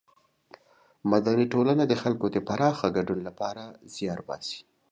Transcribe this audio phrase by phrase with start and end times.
[1.11, 4.59] مدني ټولنه د خلکو د پراخه ګډون له پاره زیار باسي.